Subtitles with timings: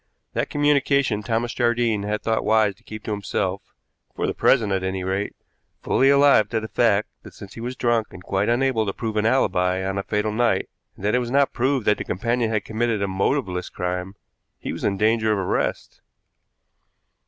[0.33, 3.61] That communication Thomas Jardine had thought wise to keep to himself
[4.15, 5.35] for the present, at any rate
[5.83, 9.15] fully alive to the fact that, since he was drunk and quite unable to prove
[9.15, 12.49] an alibi on the fatal night, and that it was not proved that the companion
[12.49, 14.15] had committed a motiveless crime,
[14.57, 16.01] he was in danger of arrest.